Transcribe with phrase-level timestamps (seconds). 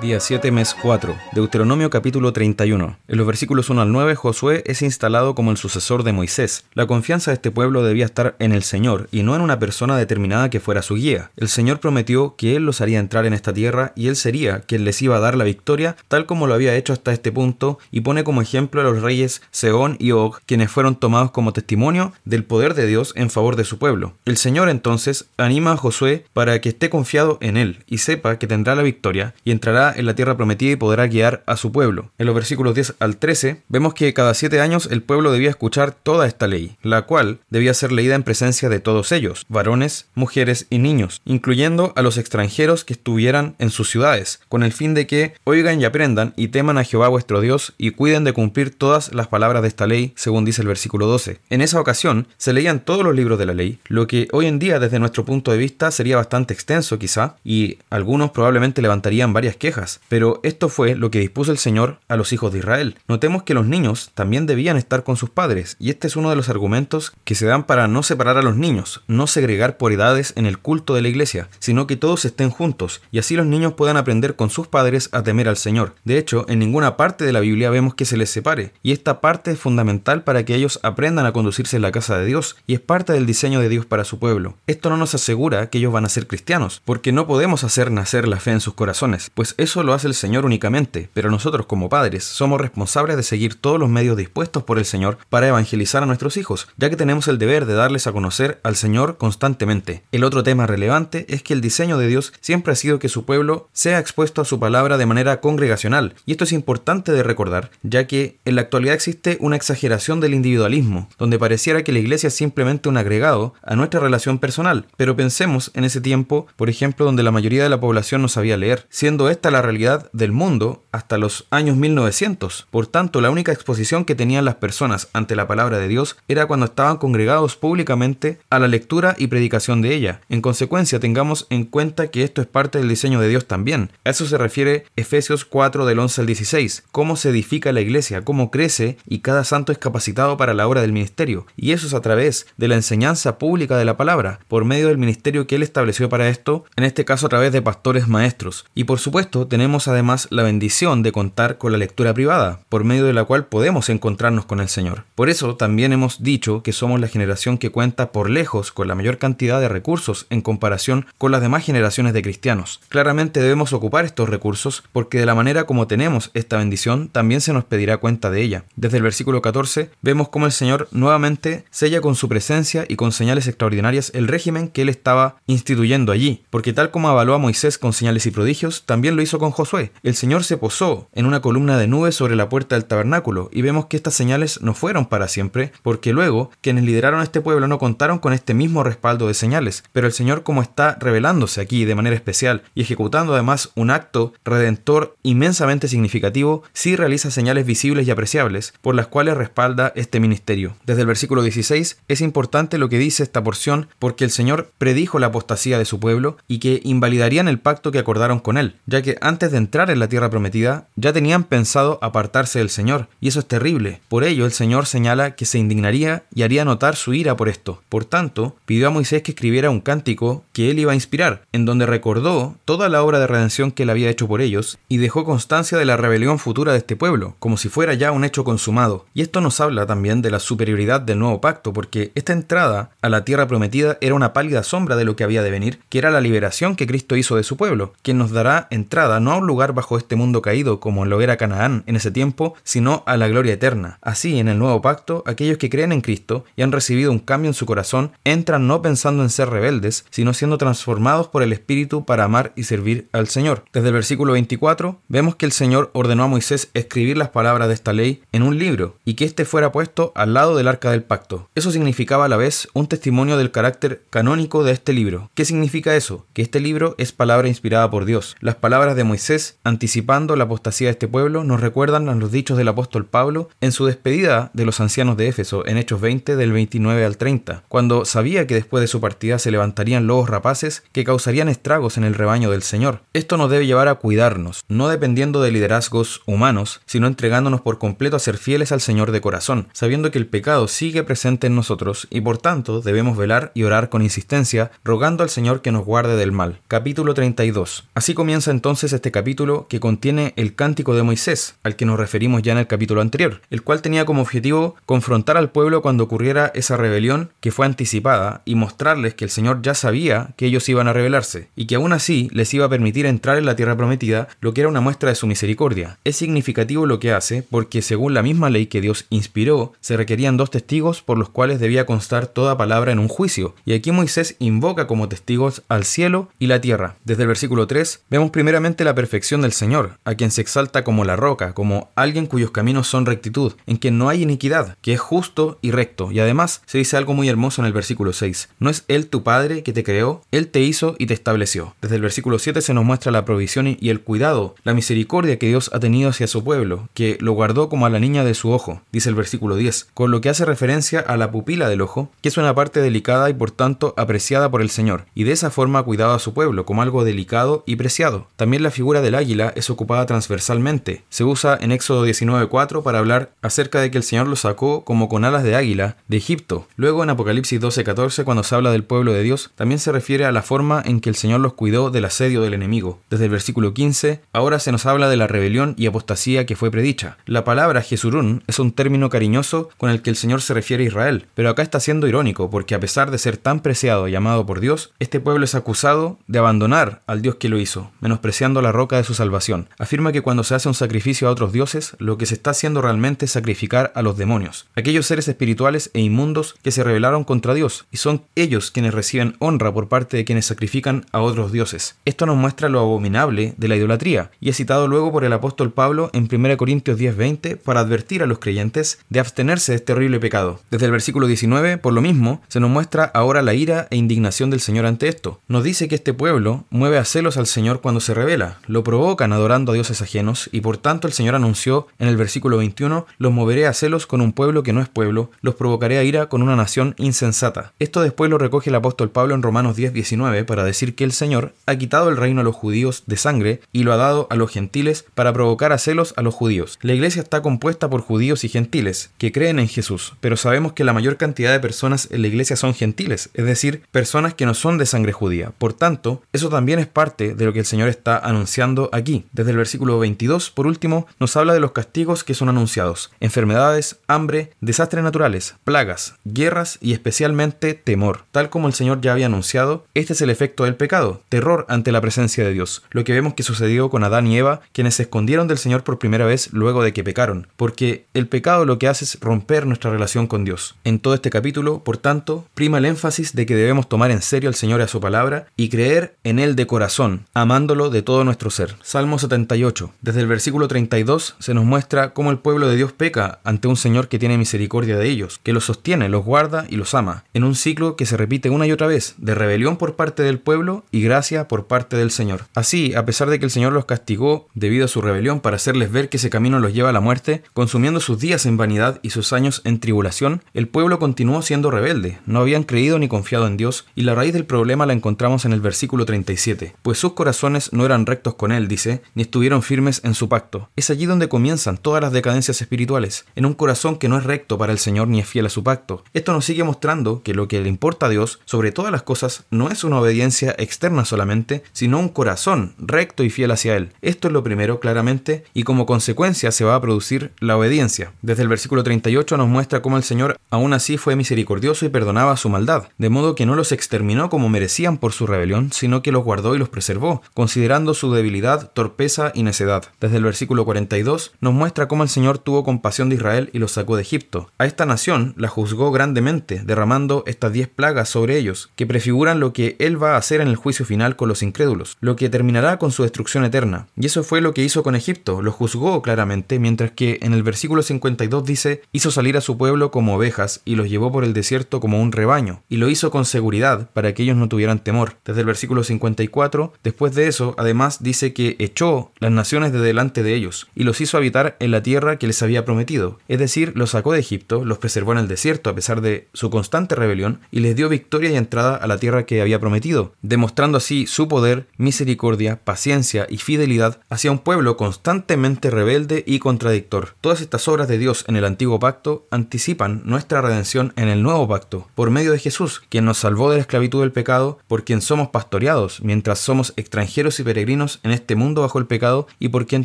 [0.00, 1.14] Día 7, mes 4.
[1.32, 2.96] Deuteronomio capítulo 31.
[3.06, 6.64] En los versículos 1 al 9, Josué es instalado como el sucesor de Moisés.
[6.72, 9.98] La confianza de este pueblo debía estar en el Señor y no en una persona
[9.98, 11.32] determinada que fuera su guía.
[11.36, 14.84] El Señor prometió que Él los haría entrar en esta tierra y Él sería quien
[14.84, 18.00] les iba a dar la victoria, tal como lo había hecho hasta este punto, y
[18.00, 22.44] pone como ejemplo a los reyes Seón y Og, quienes fueron tomados como testimonio del
[22.44, 24.14] poder de Dios en favor de su pueblo.
[24.24, 28.46] El Señor entonces anima a Josué para que esté confiado en Él y sepa que
[28.46, 32.10] tendrá la victoria y entrará en la tierra prometida y podrá guiar a su pueblo.
[32.18, 35.92] En los versículos 10 al 13 vemos que cada siete años el pueblo debía escuchar
[35.92, 40.66] toda esta ley, la cual debía ser leída en presencia de todos ellos, varones, mujeres
[40.70, 45.06] y niños, incluyendo a los extranjeros que estuvieran en sus ciudades, con el fin de
[45.06, 49.12] que oigan y aprendan y teman a Jehová vuestro Dios y cuiden de cumplir todas
[49.14, 51.40] las palabras de esta ley, según dice el versículo 12.
[51.50, 54.58] En esa ocasión se leían todos los libros de la ley, lo que hoy en
[54.58, 59.56] día desde nuestro punto de vista sería bastante extenso quizá, y algunos probablemente levantarían varias
[59.56, 62.96] quejas pero esto fue lo que dispuso el Señor a los hijos de Israel.
[63.08, 66.36] Notemos que los niños también debían estar con sus padres, y este es uno de
[66.36, 70.32] los argumentos que se dan para no separar a los niños, no segregar por edades
[70.36, 73.74] en el culto de la iglesia, sino que todos estén juntos, y así los niños
[73.74, 75.94] puedan aprender con sus padres a temer al Señor.
[76.04, 79.20] De hecho, en ninguna parte de la Biblia vemos que se les separe, y esta
[79.20, 82.74] parte es fundamental para que ellos aprendan a conducirse en la casa de Dios, y
[82.74, 84.56] es parte del diseño de Dios para su pueblo.
[84.66, 88.28] Esto no nos asegura que ellos van a ser cristianos, porque no podemos hacer nacer
[88.28, 91.88] la fe en sus corazones, pues eso lo hace el Señor únicamente, pero nosotros como
[91.88, 96.06] padres somos responsables de seguir todos los medios dispuestos por el Señor para evangelizar a
[96.06, 100.02] nuestros hijos, ya que tenemos el deber de darles a conocer al Señor constantemente.
[100.12, 103.24] El otro tema relevante es que el diseño de Dios siempre ha sido que su
[103.24, 107.70] pueblo sea expuesto a su palabra de manera congregacional, y esto es importante de recordar,
[107.82, 112.28] ya que en la actualidad existe una exageración del individualismo, donde pareciera que la iglesia
[112.28, 117.04] es simplemente un agregado a nuestra relación personal, pero pensemos en ese tiempo, por ejemplo,
[117.04, 120.84] donde la mayoría de la población no sabía leer, siendo esta la realidad del mundo
[120.92, 122.66] hasta los años 1900.
[122.70, 126.46] Por tanto, la única exposición que tenían las personas ante la palabra de Dios era
[126.46, 130.20] cuando estaban congregados públicamente a la lectura y predicación de ella.
[130.28, 133.90] En consecuencia, tengamos en cuenta que esto es parte del diseño de Dios también.
[134.04, 138.24] A eso se refiere Efesios 4 del 11 al 16, cómo se edifica la iglesia,
[138.24, 141.46] cómo crece y cada santo es capacitado para la obra del ministerio.
[141.56, 144.98] Y eso es a través de la enseñanza pública de la palabra, por medio del
[144.98, 148.66] ministerio que él estableció para esto, en este caso a través de pastores maestros.
[148.74, 153.04] Y por supuesto, tenemos además la bendición de contar con la lectura privada, por medio
[153.04, 155.04] de la cual podemos encontrarnos con el Señor.
[155.14, 158.94] Por eso también hemos dicho que somos la generación que cuenta por lejos con la
[158.94, 162.80] mayor cantidad de recursos en comparación con las demás generaciones de cristianos.
[162.88, 167.52] Claramente debemos ocupar estos recursos porque de la manera como tenemos esta bendición también se
[167.52, 168.64] nos pedirá cuenta de ella.
[168.76, 173.12] Desde el versículo 14 vemos cómo el Señor nuevamente sella con su presencia y con
[173.12, 177.78] señales extraordinarias el régimen que él estaba instituyendo allí, porque tal como avaló a Moisés
[177.78, 181.40] con señales y prodigios, también lo hizo con Josué el Señor se posó en una
[181.40, 185.06] columna de nubes sobre la puerta del tabernáculo y vemos que estas señales no fueron
[185.06, 189.34] para siempre, porque luego quienes lideraron este pueblo no contaron con este mismo respaldo de
[189.34, 193.90] señales, pero el Señor como está revelándose aquí de manera especial y ejecutando además un
[193.90, 200.20] acto redentor inmensamente significativo, sí realiza señales visibles y apreciables por las cuales respalda este
[200.20, 200.76] ministerio.
[200.84, 205.18] Desde el versículo 16 es importante lo que dice esta porción porque el Señor predijo
[205.18, 209.02] la apostasía de su pueblo y que invalidarían el pacto que acordaron con él, ya
[209.02, 213.28] que antes de entrar en la tierra prometida, ya tenían pensado apartarse del Señor, y
[213.28, 214.00] eso es terrible.
[214.08, 217.82] Por ello el Señor señala que se indignaría y haría notar su ira por esto.
[217.88, 221.64] Por tanto, pidió a Moisés que escribiera un cántico que él iba a inspirar, en
[221.64, 225.24] donde recordó toda la obra de redención que él había hecho por ellos, y dejó
[225.24, 229.06] constancia de la rebelión futura de este pueblo, como si fuera ya un hecho consumado.
[229.14, 233.08] Y esto nos habla también de la superioridad del nuevo pacto, porque esta entrada a
[233.08, 236.10] la tierra prometida era una pálida sombra de lo que había de venir, que era
[236.10, 239.46] la liberación que Cristo hizo de su pueblo, quien nos dará entrada no a un
[239.46, 243.28] lugar bajo este mundo caído como lo era Canaán en ese tiempo, sino a la
[243.28, 243.98] gloria eterna.
[244.02, 247.48] Así, en el nuevo pacto, aquellos que creen en Cristo y han recibido un cambio
[247.48, 252.04] en su corazón entran no pensando en ser rebeldes, sino siendo transformados por el Espíritu
[252.04, 253.64] para amar y servir al Señor.
[253.72, 257.74] Desde el versículo 24 vemos que el Señor ordenó a Moisés escribir las palabras de
[257.74, 261.02] esta ley en un libro y que éste fuera puesto al lado del arca del
[261.02, 261.48] pacto.
[261.54, 265.30] Eso significaba a la vez un testimonio del carácter canónico de este libro.
[265.34, 266.26] ¿Qué significa eso?
[266.32, 268.36] Que este libro es palabra inspirada por Dios.
[268.40, 272.58] Las palabras de Moisés, anticipando la apostasía de este pueblo, nos recuerdan a los dichos
[272.58, 276.52] del apóstol Pablo en su despedida de los ancianos de Éfeso en Hechos 20 del
[276.52, 281.04] 29 al 30, cuando sabía que después de su partida se levantarían lobos rapaces que
[281.04, 283.02] causarían estragos en el rebaño del Señor.
[283.12, 288.16] Esto nos debe llevar a cuidarnos, no dependiendo de liderazgos humanos, sino entregándonos por completo
[288.16, 292.06] a ser fieles al Señor de corazón, sabiendo que el pecado sigue presente en nosotros
[292.10, 296.16] y por tanto debemos velar y orar con insistencia, rogando al Señor que nos guarde
[296.16, 296.60] del mal.
[296.68, 297.88] Capítulo 32.
[297.94, 302.42] Así comienza entonces este capítulo que contiene el cántico de Moisés, al que nos referimos
[302.42, 306.50] ya en el capítulo anterior, el cual tenía como objetivo confrontar al pueblo cuando ocurriera
[306.54, 310.88] esa rebelión que fue anticipada y mostrarles que el Señor ya sabía que ellos iban
[310.88, 314.28] a rebelarse y que aún así les iba a permitir entrar en la tierra prometida,
[314.40, 315.98] lo que era una muestra de su misericordia.
[316.04, 320.36] Es significativo lo que hace porque según la misma ley que Dios inspiró, se requerían
[320.36, 324.36] dos testigos por los cuales debía constar toda palabra en un juicio, y aquí Moisés
[324.38, 326.96] invoca como testigos al cielo y la tierra.
[327.04, 331.04] Desde el versículo 3 vemos primeramente la perfección del Señor, a quien se exalta como
[331.04, 335.00] la roca, como alguien cuyos caminos son rectitud, en quien no hay iniquidad, que es
[335.00, 336.12] justo y recto.
[336.12, 338.48] Y además se dice algo muy hermoso en el versículo 6.
[338.58, 341.74] No es Él tu Padre que te creó, Él te hizo y te estableció.
[341.80, 345.48] Desde el versículo 7 se nos muestra la provisión y el cuidado, la misericordia que
[345.48, 348.50] Dios ha tenido hacia su pueblo, que lo guardó como a la niña de su
[348.50, 352.10] ojo, dice el versículo 10, con lo que hace referencia a la pupila del ojo,
[352.22, 355.50] que es una parte delicada y por tanto apreciada por el Señor, y de esa
[355.50, 358.28] forma ha cuidado a su pueblo como algo delicado y preciado.
[358.36, 361.04] También la figura del águila es ocupada transversalmente.
[361.08, 365.08] Se usa en Éxodo 19.4 para hablar acerca de que el Señor lo sacó como
[365.08, 366.66] con alas de águila de Egipto.
[366.76, 370.32] Luego en Apocalipsis 12.14 cuando se habla del pueblo de Dios, también se refiere a
[370.32, 373.00] la forma en que el Señor los cuidó del asedio del enemigo.
[373.10, 376.70] Desde el versículo 15, ahora se nos habla de la rebelión y apostasía que fue
[376.70, 377.16] predicha.
[377.26, 380.86] La palabra Jesurún es un término cariñoso con el que el Señor se refiere a
[380.86, 384.46] Israel, pero acá está siendo irónico porque a pesar de ser tan preciado y amado
[384.46, 388.72] por Dios, este pueblo es acusado de abandonar al Dios que lo hizo, menospreciando la
[388.72, 389.68] roca de su salvación.
[389.78, 392.82] Afirma que cuando se hace un sacrificio a otros dioses, lo que se está haciendo
[392.82, 397.54] realmente es sacrificar a los demonios, aquellos seres espirituales e inmundos que se rebelaron contra
[397.54, 401.94] Dios, y son ellos quienes reciben honra por parte de quienes sacrifican a otros dioses.
[402.04, 405.72] Esto nos muestra lo abominable de la idolatría, y es citado luego por el apóstol
[405.72, 410.18] Pablo en 1 Corintios 10:20 para advertir a los creyentes de abstenerse de este horrible
[410.18, 410.60] pecado.
[410.70, 414.50] Desde el versículo 19, por lo mismo, se nos muestra ahora la ira e indignación
[414.50, 415.40] del Señor ante esto.
[415.48, 419.32] Nos dice que este pueblo mueve a celos al Señor cuando se revela, lo provocan
[419.32, 423.32] adorando a dioses ajenos, y por tanto el Señor anunció en el versículo 21, los
[423.32, 426.42] moveré a celos con un pueblo que no es pueblo, los provocaré a ira con
[426.42, 427.72] una nación insensata.
[427.78, 431.52] Esto después lo recoge el apóstol Pablo en Romanos 10:19 para decir que el Señor
[431.66, 434.50] ha quitado el reino a los judíos de sangre y lo ha dado a los
[434.50, 436.78] gentiles para provocar a celos a los judíos.
[436.82, 440.84] La iglesia está compuesta por judíos y gentiles que creen en Jesús, pero sabemos que
[440.84, 444.54] la mayor cantidad de personas en la iglesia son gentiles, es decir, personas que no
[444.54, 445.52] son de sangre judía.
[445.58, 449.26] Por tanto, eso también es parte de lo que el Señor está anunciando aquí.
[449.32, 453.10] Desde el versículo 22, por último, nos habla de los castigos que son anunciados.
[453.20, 458.24] Enfermedades, hambre, desastres naturales, plagas, guerras y especialmente temor.
[458.32, 461.92] Tal como el Señor ya había anunciado, este es el efecto del pecado, terror ante
[461.92, 462.82] la presencia de Dios.
[462.90, 465.98] Lo que vemos que sucedió con Adán y Eva, quienes se escondieron del Señor por
[465.98, 469.90] primera vez luego de que pecaron, porque el pecado lo que hace es romper nuestra
[469.90, 470.76] relación con Dios.
[470.84, 474.48] En todo este capítulo, por tanto, prima el énfasis de que debemos tomar en serio
[474.48, 478.50] al Señor y a su palabra y creer en Él de corazón, amándolo de nuestro
[478.50, 478.76] ser.
[478.82, 479.92] Salmo 78.
[480.00, 483.76] Desde el versículo 32 se nos muestra cómo el pueblo de Dios peca ante un
[483.76, 487.44] Señor que tiene misericordia de ellos, que los sostiene, los guarda y los ama, en
[487.44, 490.84] un ciclo que se repite una y otra vez, de rebelión por parte del pueblo
[490.90, 492.46] y gracia por parte del Señor.
[492.54, 495.92] Así, a pesar de que el Señor los castigó debido a su rebelión para hacerles
[495.92, 499.10] ver que ese camino los lleva a la muerte, consumiendo sus días en vanidad y
[499.10, 503.56] sus años en tribulación, el pueblo continuó siendo rebelde, no habían creído ni confiado en
[503.56, 507.72] Dios, y la raíz del problema la encontramos en el versículo 37, pues sus corazones
[507.72, 510.68] no eran rectos con Él, dice, ni estuvieron firmes en su pacto.
[510.74, 514.58] Es allí donde comienzan todas las decadencias espirituales, en un corazón que no es recto
[514.58, 516.02] para el Señor ni es fiel a su pacto.
[516.12, 519.44] Esto nos sigue mostrando que lo que le importa a Dios, sobre todas las cosas,
[519.50, 523.92] no es una obediencia externa solamente, sino un corazón recto y fiel hacia Él.
[524.02, 528.12] Esto es lo primero, claramente, y como consecuencia se va a producir la obediencia.
[528.22, 532.36] Desde el versículo 38 nos muestra cómo el Señor aún así fue misericordioso y perdonaba
[532.36, 536.12] su maldad, de modo que no los exterminó como merecían por su rebelión, sino que
[536.12, 539.84] los guardó y los preservó, considerando su debilidad, torpeza y necedad.
[540.00, 543.72] Desde el versículo 42 nos muestra cómo el Señor tuvo compasión de Israel y los
[543.72, 544.50] sacó de Egipto.
[544.58, 549.52] A esta nación la juzgó grandemente, derramando estas diez plagas sobre ellos, que prefiguran lo
[549.52, 552.78] que Él va a hacer en el juicio final con los incrédulos, lo que terminará
[552.78, 553.88] con su destrucción eterna.
[553.96, 557.42] Y eso fue lo que hizo con Egipto, lo juzgó claramente, mientras que en el
[557.42, 561.34] versículo 52 dice, hizo salir a su pueblo como ovejas y los llevó por el
[561.34, 565.18] desierto como un rebaño, y lo hizo con seguridad para que ellos no tuvieran temor.
[565.24, 570.22] Desde el versículo 54, después de eso, además Dice que echó las naciones de delante
[570.22, 573.18] de ellos y los hizo habitar en la tierra que les había prometido.
[573.28, 576.50] Es decir, los sacó de Egipto, los preservó en el desierto a pesar de su
[576.50, 580.78] constante rebelión y les dio victoria y entrada a la tierra que había prometido, demostrando
[580.78, 587.14] así su poder, misericordia, paciencia y fidelidad hacia un pueblo constantemente rebelde y contradictor.
[587.20, 591.48] Todas estas obras de Dios en el antiguo pacto anticipan nuestra redención en el nuevo
[591.48, 595.00] pacto, por medio de Jesús, quien nos salvó de la esclavitud del pecado, por quien
[595.00, 599.66] somos pastoreados mientras somos extranjeros y peregrinos en este mundo bajo el pecado, y por
[599.66, 599.84] quien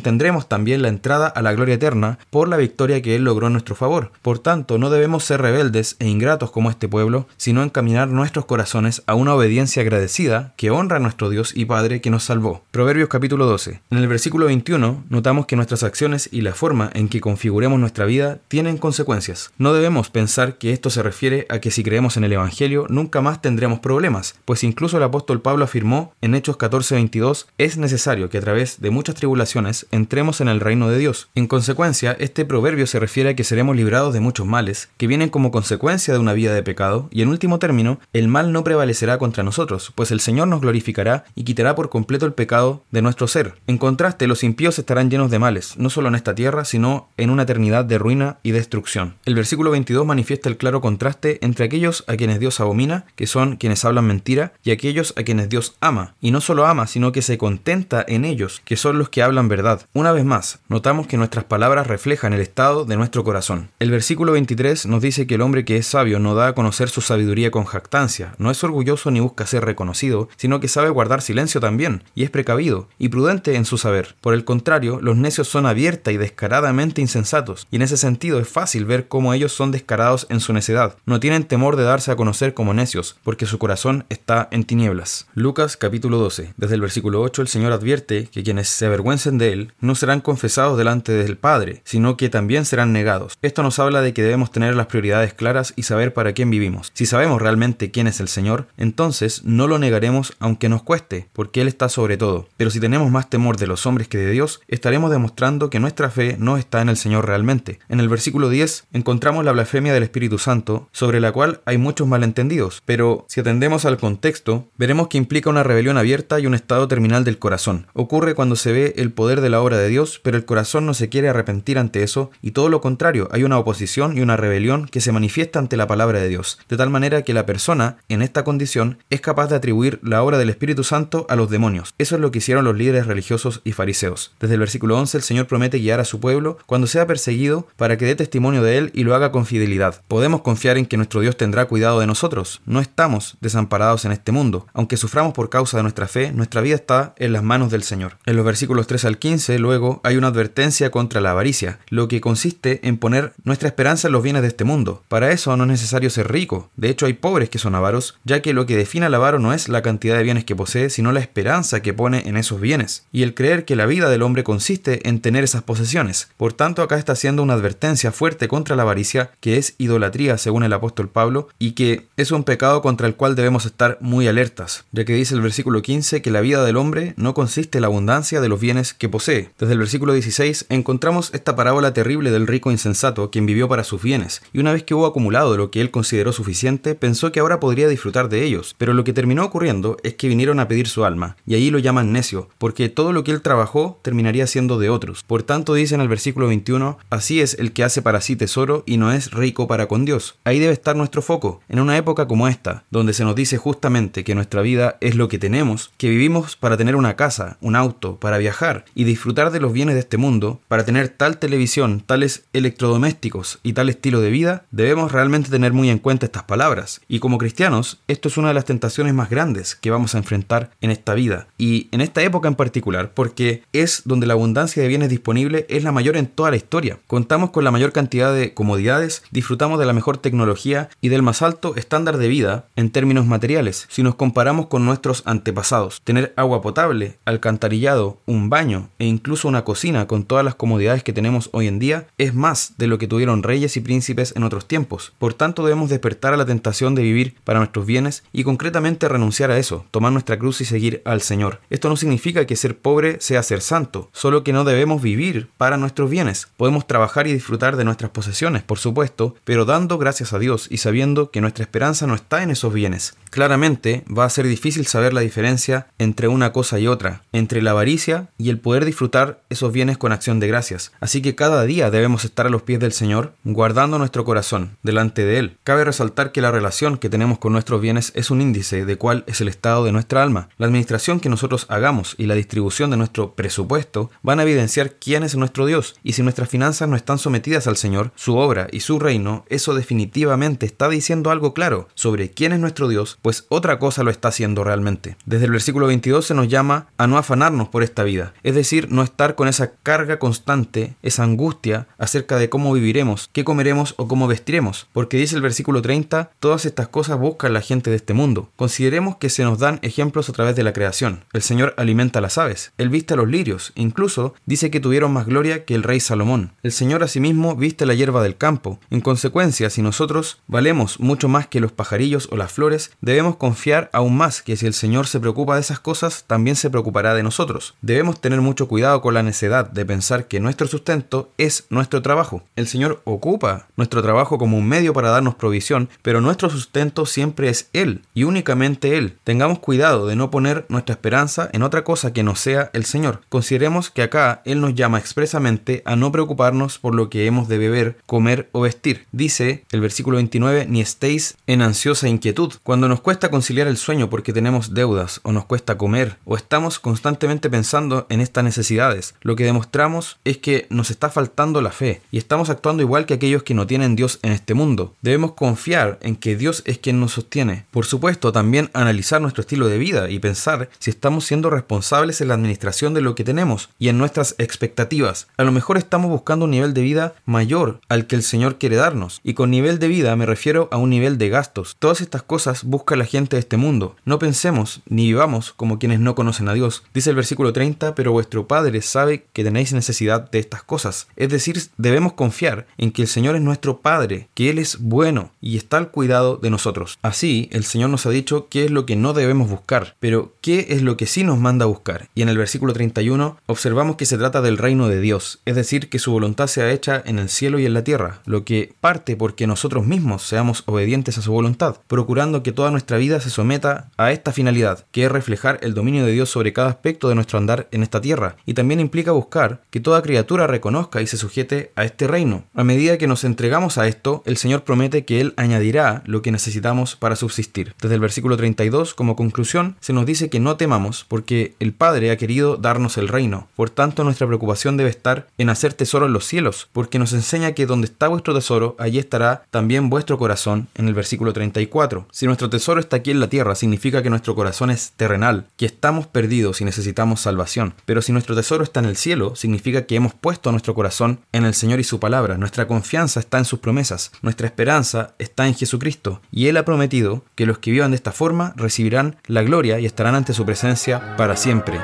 [0.00, 3.52] tendremos también la entrada a la gloria eterna por la victoria que Él logró en
[3.52, 4.10] nuestro favor.
[4.22, 9.02] Por tanto, no debemos ser rebeldes e ingratos como este pueblo, sino encaminar nuestros corazones
[9.06, 12.62] a una obediencia agradecida que honra a nuestro Dios y Padre que nos salvó.
[12.70, 13.80] Proverbios capítulo 12.
[13.90, 18.04] En el versículo 21 notamos que nuestras acciones y la forma en que configuremos nuestra
[18.04, 19.52] vida tienen consecuencias.
[19.58, 23.20] No debemos pensar que esto se refiere a que si creemos en el Evangelio nunca
[23.20, 28.38] más tendremos problemas, pues incluso el apóstol Pablo afirmó en Hechos 14:22 es necesario que
[28.38, 31.28] a través de muchas tribulaciones entremos en el reino de Dios.
[31.34, 35.28] En consecuencia, este proverbio se refiere a que seremos librados de muchos males que vienen
[35.28, 39.18] como consecuencia de una vida de pecado y en último término, el mal no prevalecerá
[39.18, 43.26] contra nosotros, pues el Señor nos glorificará y quitará por completo el pecado de nuestro
[43.28, 43.54] ser.
[43.66, 47.30] En contraste, los impíos estarán llenos de males, no solo en esta tierra, sino en
[47.30, 49.14] una eternidad de ruina y destrucción.
[49.24, 53.56] El versículo 22 manifiesta el claro contraste entre aquellos a quienes Dios abomina, que son
[53.56, 57.22] quienes hablan mentira, y aquellos a quienes Dios ama, y no solo ama, sino que
[57.22, 59.86] se en ellos, que son los que hablan verdad.
[59.92, 63.70] Una vez más, notamos que nuestras palabras reflejan el estado de nuestro corazón.
[63.80, 66.88] El versículo 23 nos dice que el hombre que es sabio no da a conocer
[66.90, 71.22] su sabiduría con jactancia, no es orgulloso ni busca ser reconocido, sino que sabe guardar
[71.22, 74.14] silencio también, y es precavido, y prudente en su saber.
[74.20, 78.48] Por el contrario, los necios son abierta y descaradamente insensatos, y en ese sentido es
[78.48, 80.96] fácil ver cómo ellos son descarados en su necedad.
[81.04, 85.26] No tienen temor de darse a conocer como necios, porque su corazón está en tinieblas.
[85.34, 86.54] Lucas capítulo 12.
[86.56, 90.20] Desde el versículo 8 el Señor advierte que quienes se avergüencen de Él no serán
[90.20, 93.38] confesados delante del Padre, sino que también serán negados.
[93.40, 96.90] Esto nos habla de que debemos tener las prioridades claras y saber para quién vivimos.
[96.92, 101.62] Si sabemos realmente quién es el Señor, entonces no lo negaremos aunque nos cueste, porque
[101.62, 102.46] Él está sobre todo.
[102.58, 106.10] Pero si tenemos más temor de los hombres que de Dios, estaremos demostrando que nuestra
[106.10, 107.78] fe no está en el Señor realmente.
[107.88, 112.06] En el versículo 10 encontramos la blasfemia del Espíritu Santo, sobre la cual hay muchos
[112.06, 116.86] malentendidos, pero si atendemos al contexto, veremos que implica una rebelión abierta y un estado
[116.86, 117.45] terminal del corazón.
[117.92, 120.94] Ocurre cuando se ve el poder de la obra de Dios, pero el corazón no
[120.94, 124.86] se quiere arrepentir ante eso, y todo lo contrario, hay una oposición y una rebelión
[124.86, 128.22] que se manifiesta ante la palabra de Dios, de tal manera que la persona, en
[128.22, 131.94] esta condición, es capaz de atribuir la obra del Espíritu Santo a los demonios.
[131.98, 134.34] Eso es lo que hicieron los líderes religiosos y fariseos.
[134.40, 137.96] Desde el versículo 11 el Señor promete guiar a su pueblo cuando sea perseguido para
[137.96, 140.02] que dé testimonio de él y lo haga con fidelidad.
[140.08, 142.60] Podemos confiar en que nuestro Dios tendrá cuidado de nosotros.
[142.66, 144.66] No estamos desamparados en este mundo.
[144.72, 148.18] Aunque suframos por causa de nuestra fe, nuestra vida está en manos del Señor.
[148.26, 152.20] En los versículos 3 al 15, luego, hay una advertencia contra la avaricia, lo que
[152.20, 155.02] consiste en poner nuestra esperanza en los bienes de este mundo.
[155.08, 156.70] Para eso no es necesario ser rico.
[156.76, 159.52] De hecho, hay pobres que son avaros, ya que lo que define al avaro no
[159.52, 163.04] es la cantidad de bienes que posee, sino la esperanza que pone en esos bienes.
[163.12, 166.28] Y el creer que la vida del hombre consiste en tener esas posesiones.
[166.36, 170.62] Por tanto, acá está haciendo una advertencia fuerte contra la avaricia, que es idolatría según
[170.62, 174.84] el apóstol Pablo, y que es un pecado contra el cual debemos estar muy alertas,
[174.92, 177.88] ya que dice el versículo 15 que la vida del hombre no consiste en la
[177.88, 179.50] abundancia de los bienes que posee.
[179.58, 184.02] Desde el versículo 16 encontramos esta parábola terrible del rico insensato, quien vivió para sus
[184.02, 187.60] bienes, y una vez que hubo acumulado lo que él consideró suficiente, pensó que ahora
[187.60, 191.04] podría disfrutar de ellos, pero lo que terminó ocurriendo es que vinieron a pedir su
[191.04, 194.90] alma, y ahí lo llaman necio, porque todo lo que él trabajó terminaría siendo de
[194.90, 195.22] otros.
[195.22, 198.82] Por tanto, dice en el versículo 21, así es el que hace para sí tesoro
[198.86, 200.38] y no es rico para con Dios.
[200.44, 204.24] Ahí debe estar nuestro foco, en una época como esta, donde se nos dice justamente
[204.24, 208.18] que nuestra vida es lo que tenemos, que vivimos para tener una casa, un auto,
[208.20, 212.44] para viajar y disfrutar de los bienes de este mundo, para tener tal televisión, tales
[212.52, 217.00] electrodomésticos y tal estilo de vida, debemos realmente tener muy en cuenta estas palabras.
[217.08, 220.70] Y como cristianos, esto es una de las tentaciones más grandes que vamos a enfrentar
[220.80, 224.88] en esta vida y en esta época en particular, porque es donde la abundancia de
[224.88, 226.98] bienes disponibles es la mayor en toda la historia.
[227.06, 231.42] Contamos con la mayor cantidad de comodidades, disfrutamos de la mejor tecnología y del más
[231.42, 236.00] alto estándar de vida en términos materiales, si nos comparamos con nuestros antepasados.
[236.02, 241.12] Tener agua potable, alcantarillado, un baño e incluso una cocina con todas las comodidades que
[241.12, 244.66] tenemos hoy en día es más de lo que tuvieron reyes y príncipes en otros
[244.66, 245.12] tiempos.
[245.18, 249.50] Por tanto, debemos despertar a la tentación de vivir para nuestros bienes y concretamente renunciar
[249.50, 251.60] a eso, tomar nuestra cruz y seguir al Señor.
[251.70, 255.76] Esto no significa que ser pobre sea ser santo, solo que no debemos vivir para
[255.76, 256.48] nuestros bienes.
[256.56, 260.78] Podemos trabajar y disfrutar de nuestras posesiones, por supuesto, pero dando gracias a Dios y
[260.78, 263.16] sabiendo que nuestra esperanza no está en esos bienes.
[263.30, 267.72] Claramente va a ser difícil saber la diferencia entre una cosa y otra, entre la
[267.72, 270.92] avaricia y el poder disfrutar esos bienes con acción de gracias.
[271.00, 275.24] Así que cada día debemos estar a los pies del Señor, guardando nuestro corazón delante
[275.24, 275.56] de Él.
[275.64, 279.24] Cabe resaltar que la relación que tenemos con nuestros bienes es un índice de cuál
[279.26, 280.48] es el estado de nuestra alma.
[280.58, 285.22] La administración que nosotros hagamos y la distribución de nuestro presupuesto van a evidenciar quién
[285.22, 285.96] es nuestro Dios.
[286.02, 289.74] Y si nuestras finanzas no están sometidas al Señor, su obra y su reino, eso
[289.74, 294.28] definitivamente está diciendo algo claro sobre quién es nuestro Dios, pues otra cosa lo está
[294.28, 295.16] haciendo realmente.
[295.24, 298.88] Desde el versículo 22 se nos llama a no afanarnos por esta vida, es decir,
[298.90, 304.08] no estar con esa carga constante, esa angustia acerca de cómo viviremos, qué comeremos o
[304.08, 308.14] cómo vestiremos, porque dice el versículo 30, todas estas cosas buscan la gente de este
[308.14, 308.50] mundo.
[308.56, 311.24] Consideremos que se nos dan ejemplos a través de la creación.
[311.32, 315.26] El Señor alimenta las aves, Él viste a los lirios, incluso dice que tuvieron más
[315.26, 316.52] gloria que el rey Salomón.
[316.62, 318.78] El Señor asimismo viste la hierba del campo.
[318.90, 323.90] En consecuencia, si nosotros valemos mucho más que los pajarillos o las flores, debemos confiar
[323.92, 327.22] aún más que si el Señor se preocupa de esas cosas, también se preocupará de
[327.22, 327.74] nosotros.
[327.80, 332.42] Debemos tener mucho cuidado con la necedad de pensar que nuestro sustento es nuestro trabajo.
[332.56, 337.48] El Señor ocupa nuestro trabajo como un medio para darnos provisión, pero nuestro sustento siempre
[337.48, 339.18] es Él y únicamente Él.
[339.24, 343.20] Tengamos cuidado de no poner nuestra esperanza en otra cosa que no sea el Señor.
[343.28, 347.58] Consideremos que acá Él nos llama expresamente a no preocuparnos por lo que hemos de
[347.58, 349.06] beber, comer o vestir.
[349.12, 352.54] Dice el versículo 29, ni estéis en ansiosa inquietud.
[352.62, 356.78] Cuando nos cuesta conciliar el sueño porque tenemos deudas o nos cuesta comer o estamos
[356.78, 362.00] constantemente pensando en estas necesidades, lo que demostramos es que nos está faltando la fe
[362.10, 364.94] y estamos actuando igual que aquellos que no tienen Dios en este mundo.
[365.02, 367.66] Debemos confiar en que Dios es quien nos sostiene.
[367.70, 372.28] Por supuesto, también analizar nuestro estilo de vida y pensar si estamos siendo responsables en
[372.28, 375.26] la administración de lo que tenemos y en nuestras expectativas.
[375.36, 378.76] A lo mejor estamos buscando un nivel de vida mayor al que el Señor quiere
[378.76, 379.20] darnos.
[379.22, 381.76] Y con nivel de vida me refiero a un nivel de gastos.
[381.78, 383.94] Todas estas cosas busca la gente de este mundo.
[384.06, 386.82] No pensemos ni vivamos como quienes no conocen a Dios.
[386.94, 391.08] Dice el versículo 30, pero vuestro Padre sabe que tenéis necesidad de estas cosas.
[391.16, 395.30] Es decir, debemos confiar en que el Señor es nuestro Padre, que Él es bueno
[395.40, 396.98] y está al cuidado de nosotros.
[397.02, 400.66] Así, el Señor nos ha dicho qué es lo que no debemos buscar, pero qué
[400.70, 402.08] es lo que sí nos manda a buscar.
[402.14, 405.88] Y en el versículo 31 observamos que se trata del reino de Dios, es decir,
[405.88, 409.16] que su voluntad sea hecha en el cielo y en la tierra, lo que parte
[409.16, 413.90] porque nosotros mismos seamos obedientes a su voluntad, procurando que toda nuestra vida se someta
[413.96, 417.38] a esta finalidad, que es reflejar el dominio de Dios sobre cada aspecto de nuestro
[417.38, 421.72] andar en esta tierra, y también implica buscar que toda criatura reconozca y se sujete
[421.76, 422.44] a este reino.
[422.52, 426.32] A medida que nos entregamos a esto, el Señor promete que Él añadirá lo que
[426.32, 427.74] necesitamos para subsistir.
[427.80, 432.10] Desde el versículo 32, como conclusión, se nos dice que no temamos, porque el Padre
[432.10, 433.48] ha querido darnos el reino.
[433.56, 437.52] Por tanto, nuestra preocupación debe estar en hacer tesoro en los cielos, porque nos enseña
[437.52, 442.08] que donde está vuestro tesoro, allí estará también vuestro corazón, en el versículo 34.
[442.12, 445.64] Si nuestro tesoro está aquí en la tierra, significa que nuestro corazón es terrenal, que
[445.64, 447.74] estamos perdidos y necesitamos salvación.
[447.84, 451.44] Pero si nuestro tesoro está en el cielo, significa que hemos puesto nuestro corazón en
[451.44, 452.36] el Señor y su palabra.
[452.36, 454.10] Nuestra confianza está en sus promesas.
[454.22, 456.20] Nuestra esperanza está en Jesucristo.
[456.32, 459.86] Y Él ha prometido que los que vivan de esta forma recibirán la gloria y
[459.86, 461.78] estarán ante su presencia para siempre.